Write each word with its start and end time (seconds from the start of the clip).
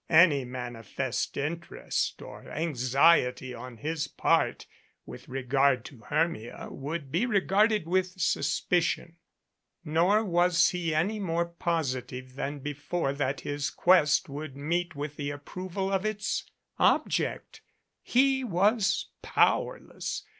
Any 0.09 0.45
manifest 0.45 1.37
interest 1.37 2.23
or 2.23 2.49
anxiety 2.49 3.53
on 3.53 3.77
his 3.77 4.07
part 4.07 4.65
with 5.05 5.29
regard 5.29 5.85
to 5.85 5.99
Hermia 5.99 6.69
would 6.71 7.11
be 7.11 7.27
re 7.27 7.39
garded 7.41 7.85
with 7.85 8.19
suspicion. 8.19 9.17
Nor 9.85 10.25
was 10.25 10.69
he 10.69 10.95
any 10.95 11.19
more 11.19 11.45
positive 11.45 12.33
than 12.33 12.57
before 12.61 13.13
that 13.13 13.41
his 13.41 13.69
quest 13.69 14.27
would 14.27 14.57
meet 14.57 14.95
with 14.95 15.17
the 15.17 15.29
approval 15.29 15.91
of 15.93 16.03
its 16.03 16.45
object. 16.79 17.61
He 18.01 18.43
was 18.43 19.05
powerless. 19.21 20.23